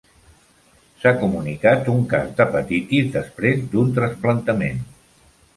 S'ha 1.01 1.11
comunicat 1.23 1.91
un 1.97 2.01
cas 2.15 2.33
d'hepatitis 2.39 3.13
després 3.19 3.63
d'un 3.75 3.95
trasplantament. 3.99 4.85